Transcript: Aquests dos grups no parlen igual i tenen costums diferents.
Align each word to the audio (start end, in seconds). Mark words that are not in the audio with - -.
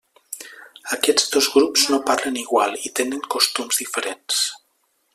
Aquests 0.97 1.27
dos 1.35 1.49
grups 1.57 1.85
no 1.93 2.01
parlen 2.09 2.41
igual 2.47 2.75
i 2.91 2.93
tenen 3.01 3.23
costums 3.37 3.83
diferents. 3.85 4.43